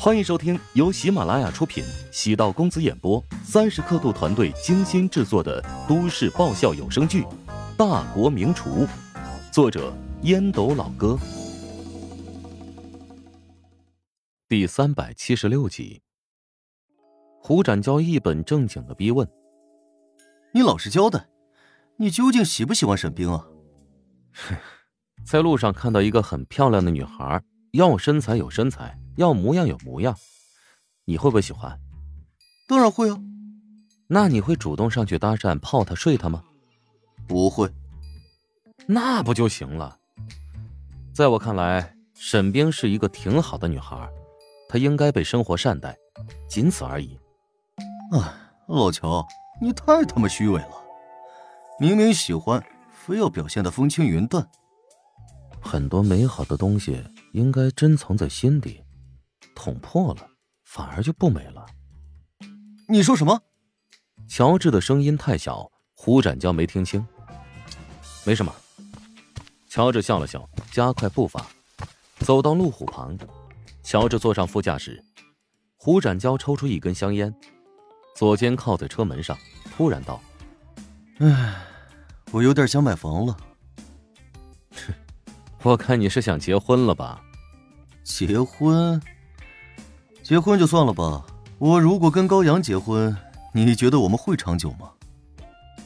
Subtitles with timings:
[0.00, 7.22] 欢迎收听由喜马拉雅出品、喜道公子演播、三十刻度团队精心制作的都市爆笑有声剧
[7.76, 8.86] 《大国名厨》，
[9.52, 9.92] 作者
[10.22, 11.18] 烟斗老哥，
[14.48, 16.00] 第三百七十六集。
[17.42, 19.28] 胡展娇一本正经的逼问
[20.54, 21.26] ：“你老实交代，
[21.96, 23.44] 你究竟喜不喜欢沈冰啊？”
[25.26, 27.42] 在路上看到一个很漂亮的女孩，
[27.72, 28.96] 要身材有身材。
[29.18, 30.16] 要模样有模样，
[31.04, 31.76] 你会不会喜欢？
[32.68, 33.18] 当然会啊。
[34.06, 36.44] 那你会主动上去搭讪、泡她、睡她吗？
[37.26, 37.68] 不会。
[38.86, 39.98] 那不就行了？
[41.12, 44.08] 在我看来，沈冰是一个挺好的女孩，
[44.68, 45.98] 她应该被生活善待，
[46.48, 47.18] 仅此而已。
[48.12, 48.20] 哎，
[48.68, 49.26] 老乔，
[49.60, 50.84] 你太他妈虚伪了！
[51.80, 54.48] 明明喜欢，非要表现的风轻云淡。
[55.60, 58.80] 很多美好的东西应该珍藏在心底。
[59.58, 60.30] 捅破了，
[60.62, 61.66] 反而就不美了。
[62.88, 63.42] 你说什么？
[64.28, 67.04] 乔治的声音太小，胡展娇没听清。
[68.24, 68.54] 没什么。
[69.68, 71.44] 乔治笑了笑，加快步伐，
[72.20, 73.18] 走到路虎旁。
[73.82, 75.02] 乔治坐上副驾驶，
[75.76, 77.34] 胡展娇抽出一根香烟，
[78.14, 79.36] 左肩靠在车门上，
[79.76, 80.20] 突然道
[81.18, 81.66] ：“唉，
[82.30, 83.36] 我有点想买房了。
[85.64, 87.20] ”我看你是想结婚了吧？
[88.04, 89.02] 结婚？
[90.28, 91.24] 结婚就算了吧，
[91.56, 93.16] 我如果跟高阳结婚，
[93.54, 94.90] 你觉得我们会长久吗？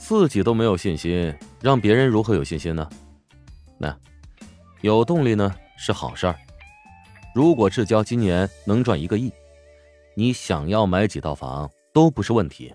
[0.01, 2.91] 自己都没有信心，让别人如何有信心呢？
[3.79, 3.97] 那
[4.81, 6.37] 有动力呢是好事儿。
[7.33, 9.33] 如果志交今年能赚一个亿，
[10.17, 12.75] 你想要买几套房都不是问题。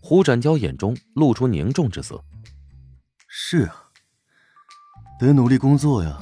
[0.00, 2.22] 胡展娇眼中露出凝重之色。
[3.26, 3.74] 是啊，
[5.18, 6.16] 得努力工作呀。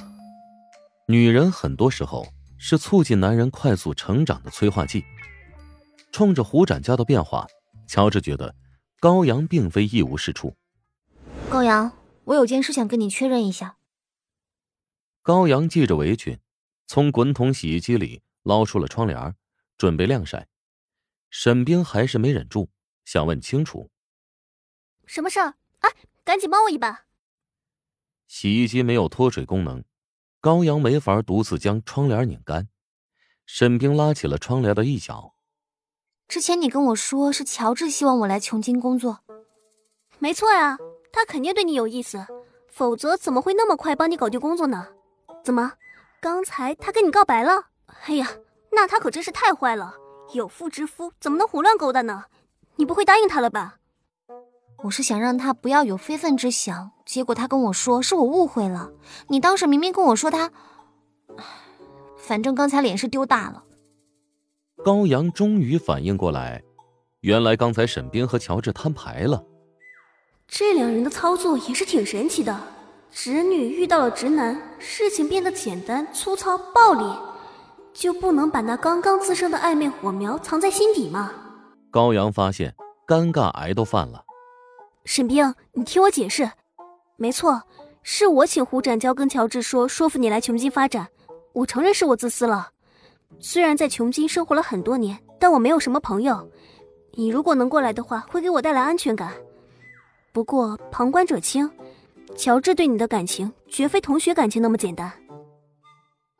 [1.07, 2.27] 女人很多时候。
[2.67, 5.05] 是促进男人快速成长的催化剂。
[6.11, 7.47] 冲着胡展家的变化，
[7.87, 8.57] 乔治觉得
[9.01, 10.57] 高阳并非一无是处。
[11.51, 11.93] 高阳，
[12.25, 13.77] 我有件事想跟你确认一下。
[15.21, 16.41] 高阳系着围裙，
[16.87, 19.35] 从滚筒洗衣机里捞出了窗帘，
[19.77, 20.49] 准备晾晒。
[21.29, 22.71] 沈冰还是没忍住，
[23.05, 23.91] 想问清楚。
[25.05, 25.57] 什么事儿？
[25.81, 25.91] 哎，
[26.25, 27.05] 赶紧帮我一把。
[28.27, 29.85] 洗衣机没有脱水功能。
[30.45, 32.69] 高阳没法独自将窗帘拧干，
[33.47, 35.33] 沈冰拉起了窗帘的一角。
[36.29, 39.21] 之前你跟我说是乔治希望我来琼京工作，
[40.19, 40.77] 没错呀，
[41.11, 42.27] 他肯定对你有意思，
[42.69, 44.89] 否则怎么会那么快帮你搞定工作呢？
[45.43, 45.73] 怎么，
[46.21, 47.69] 刚才他跟你告白了？
[48.05, 48.29] 哎呀，
[48.73, 49.95] 那他可真是太坏了，
[50.35, 52.27] 有妇之夫怎么能胡乱勾搭呢？
[52.77, 53.79] 你不会答应他了吧？
[54.83, 58.91] 我是想让他不要有非分之想，结果他跟我说是我误会了。
[59.29, 60.51] 你当时明明跟我说他，
[62.19, 63.63] 反正刚才脸是丢大了。
[64.85, 66.63] 高阳终于反应过来，
[67.21, 69.43] 原来刚才沈冰和乔治摊牌了。
[70.47, 72.61] 这两人的操作也是挺神奇的，
[73.11, 77.05] 直女遇到了直男，事情变得简单、粗糙、暴力，
[77.95, 81.33] 就不能把那刚刚滋生的暧昧火苗藏在心底吗？
[81.91, 82.75] 高阳发现
[83.07, 84.24] 尴尬癌都犯了。
[85.07, 86.51] 沈冰，你听我解释，
[87.17, 87.63] 没错，
[88.03, 91.07] 是我请胡展娇跟乔治说，说服你来琼京发展。
[91.53, 92.71] 我承认是我自私了。
[93.39, 96.51] 虽然在琼京生活了很多年，但我没有什么朋友。
[97.13, 99.33] 你如果能过来的话，会给我带来安全感。
[100.33, 101.71] 不过旁观者清，
[102.35, 105.13] 乔治对你的感情绝非同学感情那么简单。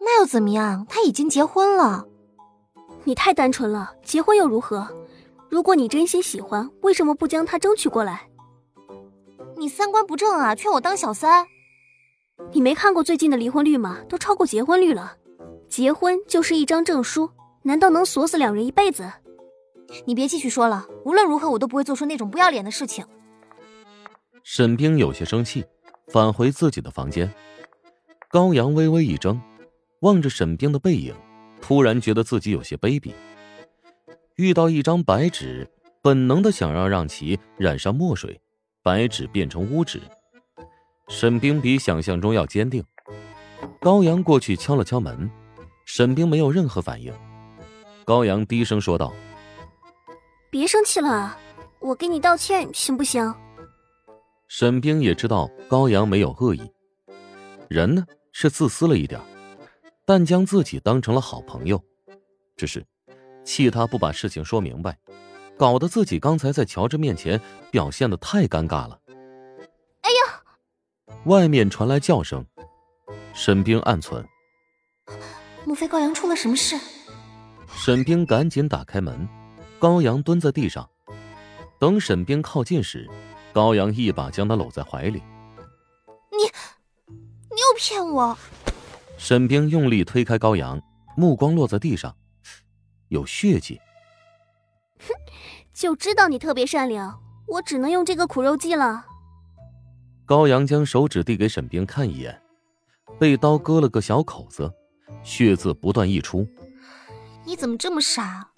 [0.01, 0.87] 那又怎么样？
[0.89, 2.07] 他已经结婚了。
[3.05, 4.89] 你太单纯了，结婚又如何？
[5.51, 8.27] 如果你真心喜欢，为什么不将他争取过来？
[9.57, 10.55] 你三观不正啊！
[10.55, 11.47] 劝我当小三？
[12.53, 14.01] 你没看过最近的离婚率吗？
[14.09, 15.17] 都超过结婚率了。
[15.69, 17.31] 结婚就是一张证书，
[17.63, 19.11] 难道能锁死两人一辈子？
[20.07, 20.87] 你别继续说了。
[21.05, 23.07] 无论如何，我都不会做出那种不要脸的事情。
[24.43, 25.65] 沈冰有些生气，
[26.09, 27.33] 返回自己的房间。
[28.29, 29.41] 高阳微微一怔，
[30.01, 31.15] 望着沈冰的背影，
[31.61, 33.13] 突然觉得自己有些卑鄙。
[34.35, 35.71] 遇到一张白纸，
[36.03, 38.41] 本能的想要让其染上墨水。
[38.85, 39.99] 白纸变成乌纸，
[41.09, 42.85] 沈冰比想象中要坚定。
[43.81, 45.31] 高阳过去敲了敲门，
[45.87, 47.11] 沈冰没有任何反应。
[48.05, 49.11] 高阳低声说道
[50.53, 51.35] ：“别生气了，
[51.81, 53.35] 我给你道歉行不行？”
[54.49, 56.71] 沈冰也知道高阳没有恶意，
[57.71, 59.19] 人呢是自私了一点，
[60.05, 61.83] 但将自己当成了好朋友，
[62.55, 62.85] 只是
[63.47, 64.99] 气他不把事情说明白。
[65.57, 67.41] 搞得自己刚才在乔治面前
[67.71, 68.99] 表现的太尴尬了。
[70.01, 70.43] 哎呀！
[71.25, 72.45] 外面传来叫声，
[73.33, 74.27] 沈冰暗存：
[75.65, 76.79] 莫非高阳出了什么事？
[77.69, 79.29] 沈冰赶紧打开门，
[79.79, 80.89] 高阳蹲在地上。
[81.79, 83.09] 等沈冰靠近时，
[83.53, 85.23] 高阳一把将他搂在怀里。
[86.31, 86.45] 你，
[87.51, 88.37] 你又骗我！
[89.17, 90.81] 沈冰用力推开高阳，
[91.17, 92.15] 目光落在地上，
[93.09, 93.81] 有血迹。
[95.01, 95.15] 哼，
[95.73, 99.07] 就知道你特别善良，我只能用这个苦肉计了。
[100.27, 102.41] 高阳将手指递给沈冰看一眼，
[103.19, 104.73] 被刀割了个小口子，
[105.23, 106.47] 血渍不断溢出。
[107.45, 108.49] 你怎么这么傻？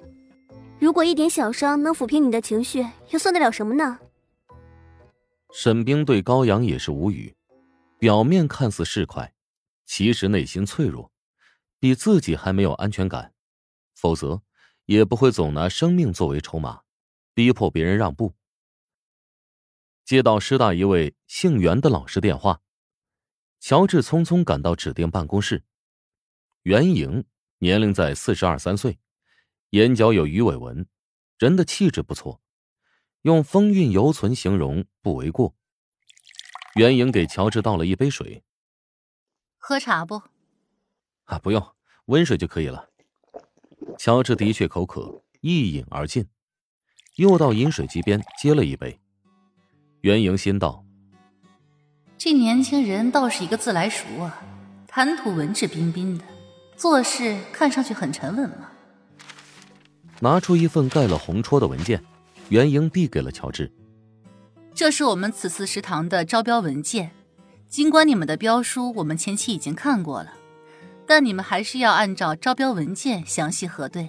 [0.79, 3.99] 如果一点小伤能抚平你的情绪，又算得了什么呢？
[5.53, 7.35] 沈冰对高阳也是无语，
[7.99, 9.31] 表面看似市侩，
[9.87, 11.11] 其实内心脆弱，
[11.81, 13.33] 比自己还没有安全感，
[13.95, 14.43] 否则
[14.87, 16.83] 也不会总拿生命作为筹码，
[17.35, 18.35] 逼迫别人让步。
[20.05, 22.63] 接到师大一位姓袁的老师电话，
[23.61, 25.65] 乔治匆匆赶到指定办公室。
[26.63, 27.25] 袁莹
[27.59, 28.99] 年龄在四十二三岁。
[29.71, 30.87] 眼角有鱼尾纹，
[31.39, 32.41] 人的气质不错，
[33.23, 35.57] 用风韵犹存形容不为过。
[36.77, 38.45] 袁莹给乔治倒了一杯水，
[39.59, 40.23] 喝茶不？
[41.25, 41.75] 啊，不用，
[42.07, 42.89] 温水就可以了。
[43.99, 46.27] 乔治的确口渴，一饮而尽，
[47.17, 48.99] 又到饮水机边接了一杯。
[50.03, 50.85] 袁莹心道：
[52.19, 54.43] 这年轻人倒是一个自来熟啊，
[54.87, 56.25] 谈吐文质彬彬的，
[56.77, 58.71] 做事看上去很沉稳嘛。
[60.21, 62.03] 拿出一份盖了红戳的文件，
[62.51, 63.73] 袁莹递给了乔治。
[64.75, 67.11] 这是我们此次食堂的招标文件，
[67.69, 70.33] 尽管你们的标书我们前期已经看过了，
[71.07, 74.09] 但你们还是要按照招标文件详细核对。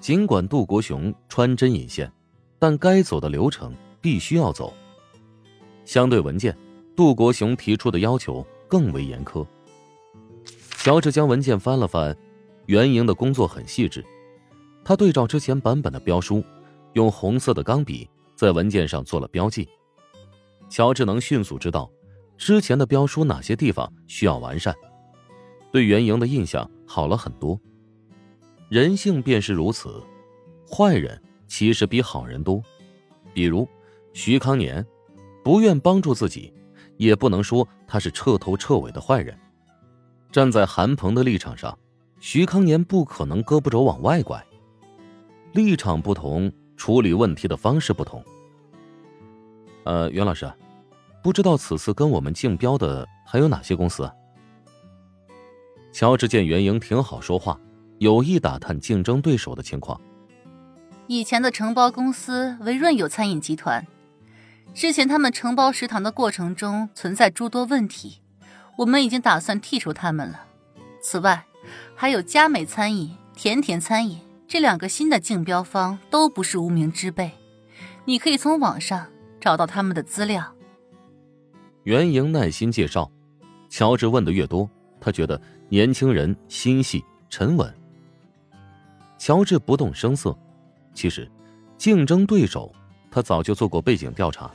[0.00, 2.10] 尽管杜国雄穿针引线，
[2.58, 4.74] 但该走的流程必须要走。
[5.84, 6.56] 相对文件，
[6.96, 9.46] 杜国雄提出的要求更为严苛。
[10.78, 12.14] 乔治将文件翻了翻，
[12.66, 14.04] 袁莹的工作很细致。
[14.84, 16.44] 他对照之前版本的标书，
[16.92, 18.06] 用红色的钢笔
[18.36, 19.66] 在文件上做了标记。
[20.68, 21.90] 乔治能迅速知道
[22.36, 24.74] 之前的标书哪些地方需要完善，
[25.74, 27.58] 对袁莹的印象好了很多。
[28.68, 30.00] 人性便是如此，
[30.70, 32.62] 坏人其实比好人多。
[33.32, 33.68] 比如
[34.12, 34.86] 徐康年，
[35.42, 36.54] 不愿帮助自己，
[36.96, 39.36] 也不能说他是彻头彻尾的坏人。
[40.30, 41.76] 站在韩鹏的立场上，
[42.20, 44.40] 徐康年不可能胳膊肘往外拐。
[45.54, 48.24] 立场不同，处理问题的方式不同。
[49.82, 50.48] 呃，袁老师，
[51.20, 54.08] 不知道此次跟我们竞标的还有哪些公司？
[55.94, 57.56] 乔治见袁莹挺好说话，
[57.98, 59.98] 有意打探竞争对手的情况。
[61.06, 63.86] 以前的承包公司为润友餐饮集团，
[64.74, 68.20] 之前他们承包食堂的过程中存在诸多问题，
[68.78, 70.46] 我们已经打算剔除他们了。
[71.00, 71.44] 此外，
[71.94, 74.18] 还有佳美餐饮、甜甜餐饮。
[74.48, 77.30] 这两个新的竞标方都不是无名之辈，
[78.04, 79.06] 你可以从网上
[79.40, 80.52] 找到他们的资料。
[81.84, 83.10] 袁莹耐心介绍，
[83.68, 84.68] 乔治问的越多，
[85.00, 85.40] 他觉得
[85.74, 87.74] 年轻人心细沉稳。
[89.18, 90.32] 乔治不动声色，
[90.92, 91.28] 其实
[91.76, 92.72] 竞争对手
[93.10, 94.48] 他早就做过背景调查，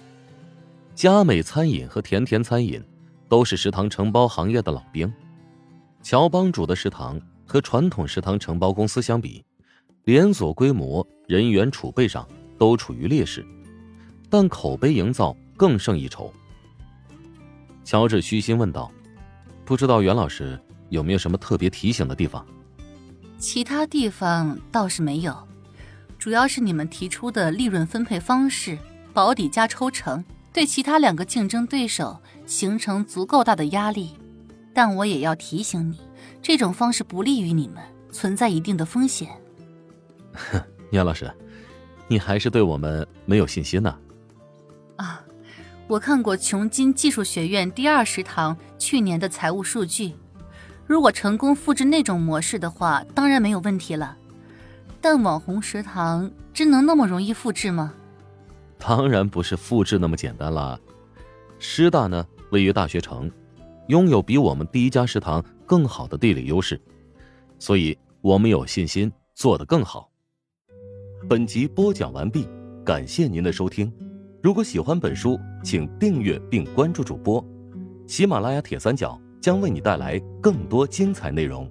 [0.95, 2.81] 佳美餐饮和甜甜餐饮
[3.27, 5.13] 都是食堂承包行业的老兵。
[6.01, 9.43] 乔帮主的食堂和传统食堂承包公司相比。
[10.05, 12.25] 连锁规模、人员储备上
[12.57, 13.45] 都处于劣势，
[14.29, 16.31] 但口碑营造更胜一筹。
[17.83, 18.89] 乔治虚心问道
[19.65, 20.57] ：“不知道袁老师
[20.89, 22.45] 有没有什么特别提醒的地方？”
[23.37, 25.35] 其他地方倒是没有，
[26.17, 28.77] 主要是你们提出的利润分配方式——
[29.13, 34.17] 保底加抽成，对其他两个竞争对手形成足够大的压力。
[34.73, 35.99] 但我也要提醒你，
[36.41, 39.29] 这种方式不利于你们，存在一定的风险。
[40.33, 41.31] 哼杨老师，
[42.07, 43.97] 你还是对我们没有信心呢。
[44.97, 45.23] 啊，
[45.87, 50.13] 我看过琼金技术学院第二食堂去年的财务数据，
[50.89, 54.17] 如果成功复制那种模式的话，当然没有问题了。
[54.99, 57.93] 但网红食堂真能那么容易复制吗？
[58.79, 60.79] 当然不是复制那么简单了。
[61.59, 63.29] 师大呢，位于大学城，
[63.89, 66.81] 拥有比我们第一家食堂更好的地理优势，
[67.59, 70.09] 所以我们有信心做得更好。
[71.29, 72.49] 本集播讲完毕，
[72.83, 73.93] 感谢您的收听。
[74.41, 77.45] 如果喜欢本书，请订阅并关注主播。
[78.07, 81.69] 喜马拉雅铁三角将为你带来更多精彩内容。